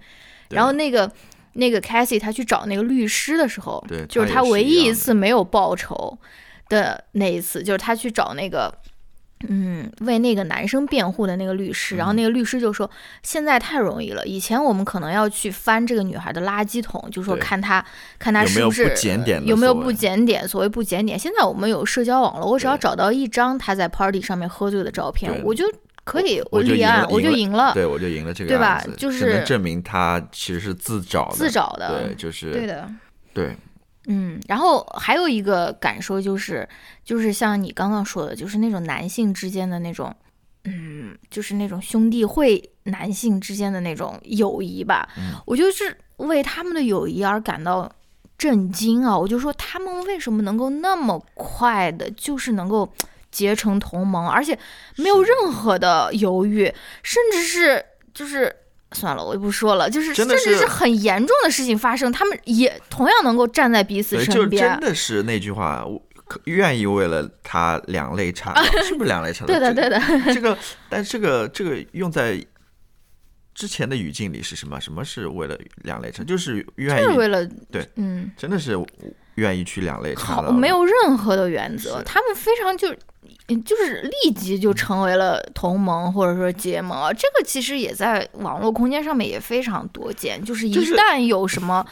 [0.51, 1.11] 然后那个
[1.55, 6.18] 那个 Cassie 她去找那个律师的时候，对，就是他唯一一次没有报仇
[6.69, 8.73] 的那一次，就是他去找那个。
[9.49, 12.91] 嗯，为那个男生辩护的那个律师，然后那个律师就说
[13.23, 17.85] ：“现在太容易了，以前我们可能要去翻这个女孩的垃圾桶，就说看她
[18.19, 20.49] 看她是不是有没有不检点，有没有不检点。
[20.49, 25.65] 所谓不检点，现在我们有社交网络，我只要找到一张她在 party 上面喝醉的照片，我就
[26.03, 27.73] 可以我立案，我就赢了。
[27.75, 28.83] 对，我就赢了这个对吧？
[28.97, 32.91] 就是证明他其实是自找的，自找的，对，就是对的，
[33.33, 33.57] 对。”
[34.11, 36.66] 嗯，然后还有一个感受就是，
[37.05, 40.14] 就是像你刚刚说的，就是那种男性之间的那种，
[40.64, 45.07] 嗯，就是那种兄弟会男性之间的那种友谊吧。
[45.44, 47.90] 我就是为他们的友谊而感到
[48.38, 49.14] 震惊啊！
[49.16, 52.90] 我就说他们为什么能够那么快的，就是能够
[53.31, 54.59] 结成同盟，而且
[54.97, 56.64] 没有任何的犹豫，
[57.03, 58.57] 甚至是就是。
[58.92, 59.88] 算了，我就不说了。
[59.90, 64.62] 就是甚至是很严重的事情发生，他们也同样能够站在彼此身边。
[64.62, 66.03] 就真的是那句话，我
[66.44, 69.46] 愿意为了他两肋插刀， 是不是两肋插刀？
[69.46, 70.01] 对的，对的。
[70.35, 70.57] 这个，
[70.88, 72.44] 但这个这个用在
[73.55, 74.81] 之前的语境里是什么？
[74.81, 76.22] 什么是为了两肋插？
[76.24, 78.77] 就是愿意为了对，嗯，真的是
[79.38, 82.03] 愿意去两肋插刀，没有任何的原则。
[82.03, 82.94] 他们非常就。
[83.64, 90.42] 就是立即就成为了同盟或者说结盟，这个其实也在网络空间上面也非常多见。
[90.44, 91.83] 就是一旦有什么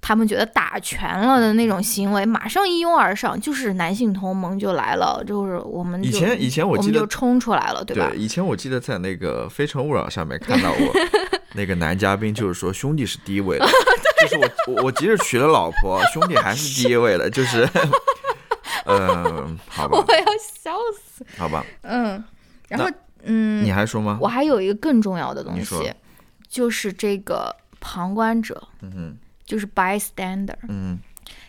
[0.00, 8.10] 他们觉得打拳了的那种行为，马上一拥而上，就是男性同盟就来了，就是我们以前以前我记得就冲出来了，对吧？
[8.16, 10.86] 以前我记得在那个《非诚勿扰》上面看到过
[11.52, 13.66] 那个男嘉宾，就是说兄弟是第一位的，
[14.20, 17.68] 就是我我即使娶了老婆，兄弟还是第一位的，就是。
[18.84, 21.24] 嗯，好吧，我要笑死。
[21.36, 22.22] 好吧，嗯，
[22.68, 22.90] 然后
[23.22, 24.18] 嗯，你还说吗？
[24.20, 25.92] 我还有一个更重要的东西，
[26.48, 30.98] 就是这个旁观者，嗯哼，就是 bystander，嗯。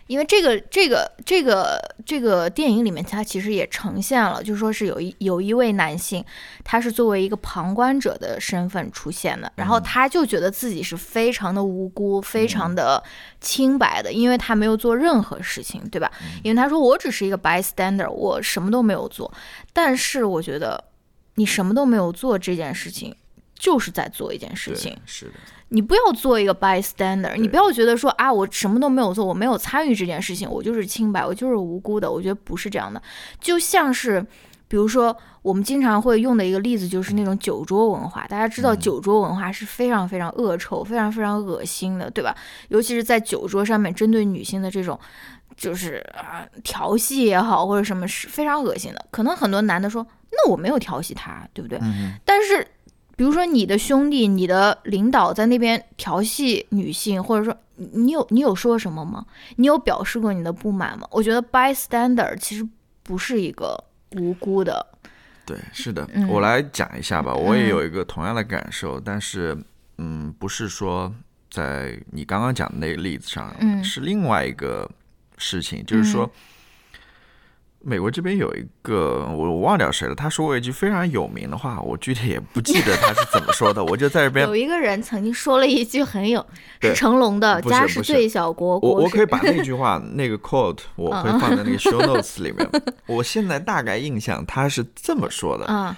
[0.10, 6.26] 因为这个这个这个这个电影里面，它其实也呈现了，就是说是有一有一位男性，
[6.64, 13.04] 他是作为一个旁观者的身份出现的，然后他就觉得自己是非常的无辜、非常的
[13.40, 16.12] 清白的，因为他没有做任何事情，对吧？
[16.44, 19.32] 因为他说我只是一个 bystander，我什么都没有做。
[19.74, 20.84] 但是我觉得
[21.36, 23.16] 你什么都没有做这件事情，
[23.54, 25.34] 就是在做一件事情，是的。
[25.72, 32.12] 你不要做一个 bystander，你不要觉得说啊，我什么都没有做，我没有参与这件事情，我就是清白，我就是无辜的。
[32.12, 33.00] 我觉得不是这样的。
[33.40, 34.26] 就像是，
[34.68, 38.26] 比如说我们经常会用的一个例子，就是那种酒桌文化。
[38.28, 42.36] 大家知道酒桌文化是非常非常恶臭、非常非常恶心的，对吧？
[42.70, 45.00] 尤其是在酒桌上面针对女性的这种，
[45.56, 49.06] 就是啊调戏也好，或者什么是非常恶心的。
[49.12, 51.80] 可能很多男的说，那我没有调戏她，对不对？
[52.26, 52.68] 但是。
[53.20, 59.26] 比如说，你的兄弟、你的领导在那边调戏女性，或者说你有你有说什么吗？
[59.58, 61.06] 你有表示过你的不满吗？
[61.12, 62.66] 我觉得 bystander 其实
[63.04, 63.78] 不是一个
[64.12, 64.88] 无辜的。
[65.46, 67.34] 对，是的，我来讲一下吧。
[67.34, 69.58] 我也有一个同样的感受，但是，
[69.98, 71.14] 嗯，不是说
[71.52, 73.54] 在你刚刚讲的那个例子上，
[73.84, 74.90] 是另外一个
[75.38, 76.32] 事情，就是说，
[77.82, 86.46] 美国这边有一个我我忘掉谁了，他说过一句非常有名的话，我具体也不记得他是怎么说的，我就在这边有一个人曾经说了一句很有，
[86.82, 92.70] 是成龙的“家是最小国，我我可以把那句话那个 quote 我会放在那个 show notes 里面。
[93.06, 95.96] 我现在大概印象他是这么说的，啊，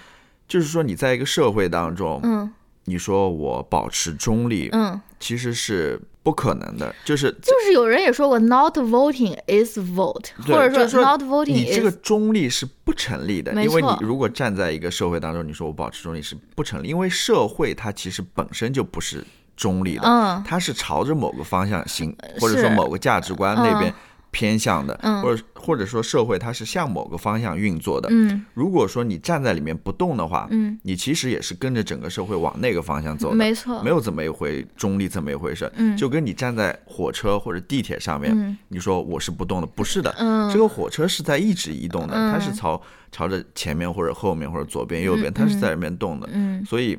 [0.47, 2.51] 就是说你在一个社会当中，嗯
[2.91, 19.25] 你说我保持中立，嗯，其实是不可能的，就是就是有人也说过，not voting is vote， 或者就是说 not voting 你这个中立是不成立的，没因为你如果站在一个社会当中，你说我保持中立是不成立，因为社会它其实本身就不是
[19.55, 20.43] 中立的，嗯。
[20.45, 23.93] 它是朝着某个方向行，或者说某个价值观那边嗯
[24.31, 25.21] 偏向的，嗯。
[25.21, 28.09] 或者或者说社会它是向某个方向运作的。
[28.11, 28.43] 嗯。
[28.53, 35.71] 如果说你站在里面不动的话，嗯，你其实也是跟着整个社会往那个方向走的，没错，没有怎么一回中立这么一回事。
[35.75, 35.95] 嗯。
[35.95, 38.57] 就跟你站在火车或者地铁上面，嗯。
[38.69, 40.51] 你说我是不动的，不是的，嗯。
[40.51, 42.31] 这个火车是在一直移动的，嗯。
[42.31, 46.29] 它是朝朝着前面或者后面或者左边右边，它是在里面动的。
[46.31, 46.65] 嗯。
[46.65, 46.97] 所以，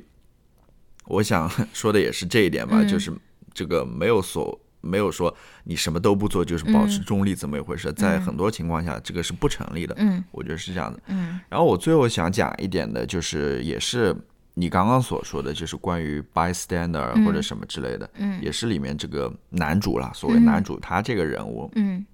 [1.07, 2.89] 我想说的也是这一点吧，嗯。
[2.89, 3.13] 就是
[3.53, 9.95] 这个没有所没有说你什么都不做就是保持中立怎么一回事，在很多情况下这个是不成立的。
[9.99, 10.23] 嗯。
[10.31, 11.01] 我觉得是这样的。
[11.07, 11.41] 嗯。
[11.49, 14.15] 然后我最后想讲一点的，就是也是
[14.55, 18.43] 你刚刚所说的，就是关于 bystander 或者什么之类的，嗯。
[18.43, 22.05] 也是里面这个男主啦，所谓男主他这个人物，嗯。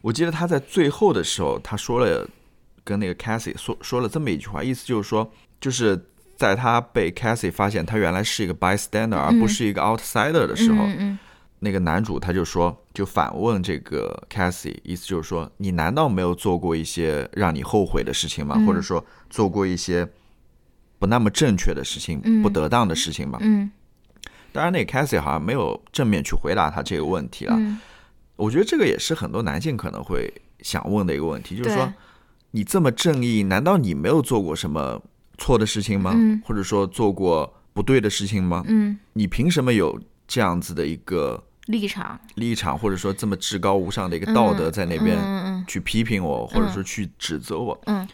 [0.00, 2.24] 我记得他在最后的时候，他说了
[2.84, 5.28] 跟那个 Cassie 说说了这么一句话，意思就是说，
[5.60, 6.00] 就是
[6.36, 11.18] 在他被 Cassie 发现他原来是一个 bystander 而不是一个 outsider 的时候，嗯嗯
[11.60, 18.54] 那个男主他就说，就反问这个 Cassie，意思就是说，你难道没有做过一些让你后悔的事情吗？
[18.58, 20.08] 嗯或者说做过一些
[20.98, 23.38] 不那么正确的事情、嗯不得当的事情吗？
[23.40, 23.70] 嗯
[24.52, 27.54] 当然，那个 Cassie 好像没有正面去回答他这个问题了。
[27.56, 27.78] 嗯
[28.36, 31.92] 我觉得这个也是很多男性可能会想问的一个问题，就是说，
[32.52, 35.02] 你这么正义，难道你没有做过什么
[35.38, 36.12] 错的事情吗？
[36.14, 38.62] 嗯或者说做过不对的事情吗？
[38.68, 42.18] 嗯，你凭什么有这样子的一个立场。
[42.34, 47.78] 立场，或者说这么至高无上的一个道德在那边去批评我，或者说去指责我？
[47.86, 48.06] 嗯。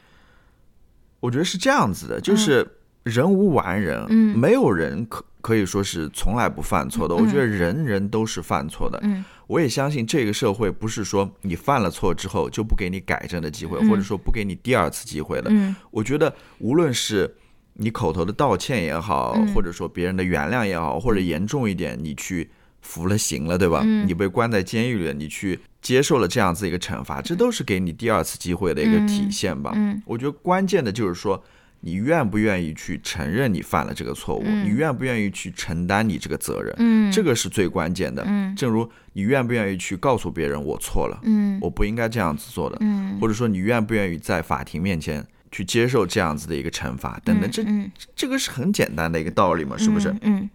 [1.21, 2.67] 我觉得是这样子的，就是
[3.05, 4.39] 人无完人，嗯。
[4.39, 7.15] 没有人可可以说是从来不犯错的。
[7.15, 8.99] 我觉得人人都是犯错的。
[9.03, 9.25] 嗯。
[9.47, 15.49] 我也相信这个社会不是说你犯了错之后就不给你改正的机会，或者说不给你第二次机会的。
[15.51, 15.75] 嗯。
[15.91, 17.33] 我觉得无论是
[17.75, 19.55] 你口头的道歉也好，嗯。
[19.55, 22.51] 或者说别人的原谅也好，或者严重一点，你去
[22.85, 23.81] 服了刑了，对吧？
[23.83, 29.73] 嗯你被关在监狱里，你去接受了这样子一个惩罚，这都是给你第二次机会的一个体现吧。
[29.75, 31.43] 嗯我觉得关键的就是说。
[31.87, 34.43] 你愿不愿意去承认你犯了这个错误？
[34.47, 36.75] 嗯你愿不愿意去承担你这个责任？
[36.79, 38.25] 嗯，这个是最关键的。
[38.27, 50.09] 嗯正如你愿不愿意去告诉别人我错了，嗯我不应该这样子做的，嗯或者说你愿不愿意在法庭面前去接受这样子的一个惩罚等等，这嗯这个是很简单的一个道理嘛，是不是？
[50.09, 50.19] 嗯？
[50.23, 50.51] 嗯，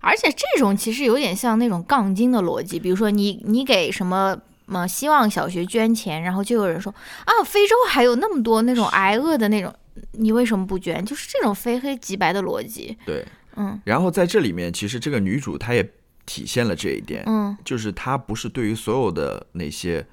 [0.00, 4.38] 而且这种其实有点像那种杠精的逻辑，比如说你你给什么。
[4.70, 9.74] 么希望小学捐钱，然后就有人说啊，非洲还有那么多那种挨饿的那种，
[10.12, 11.02] 你为什么不捐？
[11.06, 12.94] 就是这种非黑即白的逻辑。
[13.06, 13.24] 对。
[13.56, 15.90] 嗯然后在这里面，其实这个女主她也
[16.26, 20.06] 体现了这一点，嗯就是她不是对于所有的那些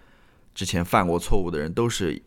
[0.54, 2.24] 之前犯过错误的人都是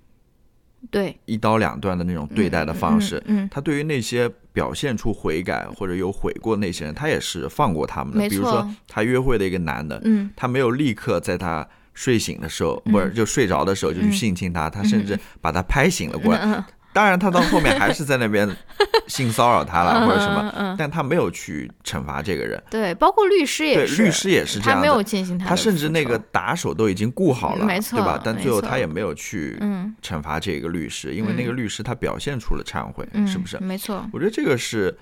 [0.90, 3.22] 对一刀两断的那种对待的方式。
[3.26, 8.28] 嗯他对于那些表现出悔改或者有悔过那些人，他也是放过他们的。
[8.28, 16.64] 比如说，他约会的一个男的，嗯他没有立刻在他睡醒的时候，嗯不是就睡着的时候就去性侵他，他甚至把他拍醒了过来。
[16.90, 18.48] 嗯当然，他到后面还是在那边
[19.06, 22.60] 性骚扰他了或者什么，但他没有去惩罚这个人。
[22.70, 28.20] 对，包括律师也对，是，律师也是这他没有进行他他甚至那个打手都已经雇好了，没错对吧？
[28.24, 33.58] 但最后他也没有去嗯惩罚这个律师，因为那个律师他表现出了忏悔，嗯，是不是？
[33.60, 34.96] 没错，我觉得这个是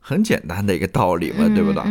[0.00, 1.82] 很简单的一个道理嘛，嗯对不对？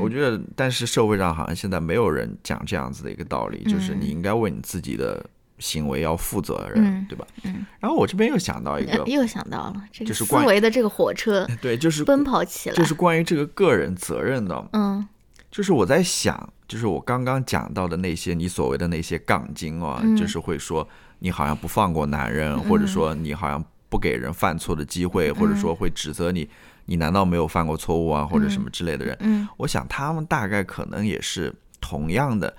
[0.00, 3.98] 我觉得，但是社会上好像现在没有人讲这样子的一个道理，就是嗯。
[4.00, 5.24] 你应该为你自己的
[5.58, 7.26] 行为要负责任，嗯对吧？
[7.44, 7.66] 嗯。
[7.80, 15.06] 然后我这边又想到一个， 又想到了这个思就是关维的这个火车 对，就是奔跑起来，就是关于这个个人责任的，嗯。
[15.50, 20.14] 就是我在想，就是我刚刚讲到的那些你所谓的那些杠精啊，嗯。
[20.16, 20.86] 就是会说
[21.20, 26.48] 你好像不放过男人，或者说你好像不给人犯错的机会，或者说会指责你，
[26.84, 29.48] 你难道没有犯过错误啊，或者什么之类的人，嗯。
[29.56, 32.54] 我想他们大概可能也是同样的，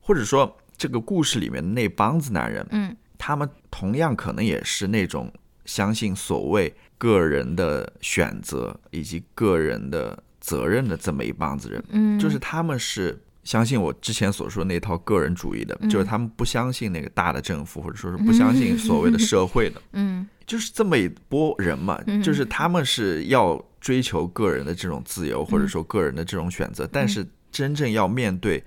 [0.00, 2.96] 或者说这个故事里面的那帮子男人，嗯。
[3.16, 5.32] 他们同样可能也是那种
[5.64, 15.88] 相信所谓个人的选择以及个人的责任的这么一帮子人，嗯，就是他们是相信我之前所说那套个人主义的，嗯。
[15.88, 20.26] 就是他们不相信那个大的政府，或者说是不相信所谓的社会的， 嗯。
[20.44, 28.62] 就是这么一波人嘛，就是他们是要追求个人的这种自由，或者说个人的这种选择，但是真正要面对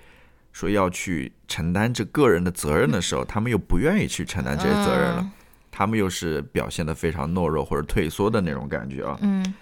[0.55, 5.31] 说要去承担这个人的责任的时候，他们又不愿意去承担这些责任了，嗯。
[5.69, 9.53] 他们又是表现得非常懦弱或者退缩的那种感觉啊，嗯。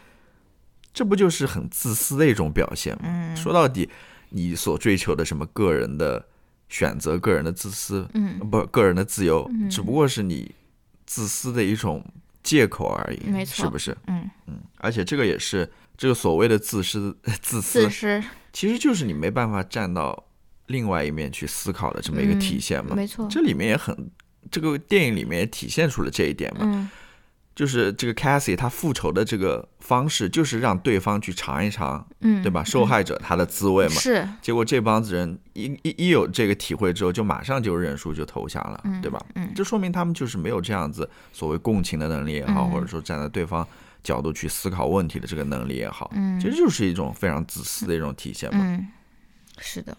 [0.94, 3.06] 这不就是很自私的一种表现吗？
[3.06, 3.36] 嗯。
[3.36, 3.90] 说到底，
[4.30, 6.24] 你所追求的什么个人的
[6.70, 10.54] 选择、个人的自私，嗯，不，个人的自由，只不过是你
[11.08, 12.06] 自私的一种
[12.44, 13.98] 借口而已，没错是不是？
[14.06, 14.30] 嗯，
[14.78, 15.68] 而且这个也是
[15.98, 20.24] 这个所谓的自私、 自私自，私，其实就是你没办法站到
[20.68, 22.96] 另外一面去思考的这么一个体现嘛。
[22.96, 24.10] 没错，这里面也很，
[24.52, 26.62] 这个电影里面也体现出了这一点嘛。
[26.64, 26.90] 嗯
[27.56, 32.64] 就是这个 Cassie 她复仇的这个方式，就是让对方去尝一尝，嗯，对吧？
[32.64, 33.94] 受害者他的滋味嘛。
[33.94, 39.24] 是，结果这帮子人一一一有这个体会之后，就马上就认输就投降了，对吧？
[39.36, 43.68] 嗯这说明他们就是没有这样子所谓共情的能力也好，嗯或者说站在对方
[44.02, 48.88] 角度去思考问题的这个能力也好，嗯其实就是一种非常自私的一种体现嘛，嗯，
[49.60, 49.96] 是的，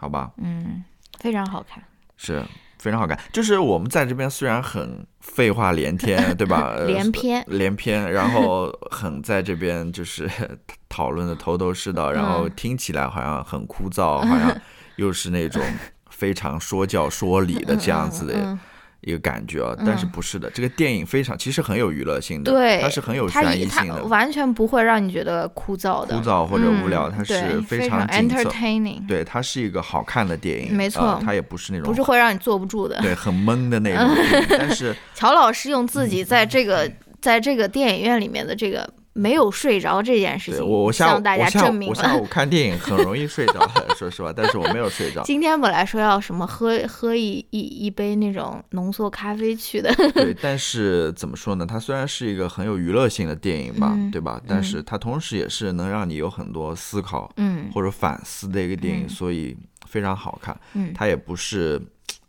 [0.00, 0.30] 好吧？
[0.38, 0.82] 嗯，
[1.20, 1.82] 非常好看，
[2.16, 2.42] 是
[2.78, 3.18] 非常好看。
[3.32, 6.72] 就是我们在这边虽然很废话连天， 对吧？
[6.74, 10.28] 呃连篇，连篇，然后很在这边就是
[10.88, 14.56] 讨论的头头是道，然后听起来好像很枯燥，好像
[14.96, 15.62] 又是那种
[16.08, 18.58] 非常说教说理的这样子的嗯
[19.02, 19.74] 一个感觉啊。
[19.86, 28.06] 但是不是的，这个电影非常其实很有娱乐性的，对，它是很有悬疑性的，完全不会让你觉得枯燥的，枯燥或者无聊，嗯它是非常。
[28.08, 33.00] entertaining，对，它是一个好看的电影，没错呃它也不是那种不是会让你坐不住的。
[33.00, 34.08] 对很闷的那种，
[34.50, 36.90] 但是乔老师用自己在这个
[37.20, 38.88] 在这个电影院里面的这个
[39.20, 45.22] 没有睡着这件事情，我我下午向大家我下证明我下午看电影很容易睡着，说实话，但是我没有睡着。
[45.24, 51.66] 今天本来说要什么喝喝一一一杯那种浓缩咖啡去的，对， 但是怎么说呢？
[51.66, 54.40] 它虽然是一个很有娱乐性的电影吧，嗯对吧？
[54.48, 59.56] 但是它同时也是能让你有很多思考嗯或者反思的一个电影，嗯所以
[59.86, 60.58] 非常好看。
[60.72, 61.80] 嗯，它也不是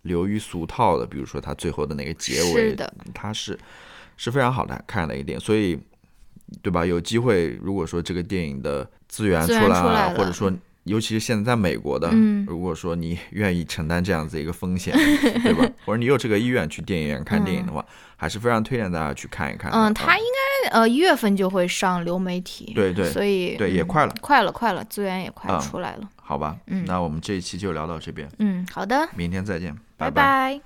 [0.01, 3.57] 流于俗套的，比如说它最后的那个结尾是，的，它是
[4.17, 5.79] 是非常好的看的一个电影，所以
[6.61, 6.85] 对吧？
[6.85, 10.51] 有机会，如果说这个电影的资源出来了，来了或者说。
[10.85, 14.91] 尤其是现在在美国的，嗯如果说你 愿意承担这样子一个风险，
[15.43, 15.63] 对吧？
[15.85, 17.85] 或者你有这个意愿去电影院看电影的话，
[18.17, 19.69] 还是非常推荐大家去看一看。
[19.71, 20.23] 嗯，啊他应
[20.63, 26.09] 该呃一月份就会上流媒体，对对所以对也嗯快了快了快了，资源也快啊出来了。
[26.15, 30.55] 好吧，嗯那我们这一期就聊到这边，嗯，好的，明天再见，拜拜。
[30.55, 30.61] 拜